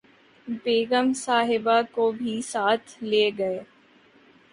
بیگم 0.47 1.11
صاحبہ 1.15 1.81
کو 1.91 2.11
بھی 2.11 2.41
ساتھ 2.43 3.03
لے 3.03 3.29
گئے 3.37 3.59